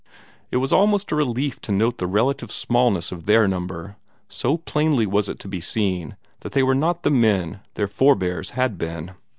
[0.51, 5.05] It was almost a relief to note the relative smallness of their number, so plainly
[5.05, 9.11] was it to be seen that they were not the men their forbears had been.